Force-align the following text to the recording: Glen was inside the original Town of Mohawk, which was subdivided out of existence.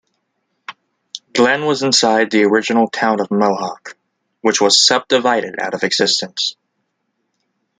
Glen 1.31 1.67
was 1.67 1.83
inside 1.83 2.31
the 2.31 2.41
original 2.41 2.89
Town 2.89 3.19
of 3.21 3.29
Mohawk, 3.29 3.95
which 4.41 4.59
was 4.59 4.83
subdivided 4.83 5.59
out 5.59 5.75
of 5.75 5.83
existence. 5.83 6.55